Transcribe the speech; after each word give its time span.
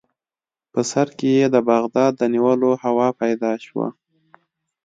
په 0.71 0.81
سر 0.91 1.07
کې 1.17 1.29
یې 1.37 1.45
د 1.55 1.57
بغداد 1.69 2.11
د 2.17 2.21
نیولو 2.33 2.69
هوا 2.83 3.07
پیدا 3.21 3.51
شوه. 3.65 3.87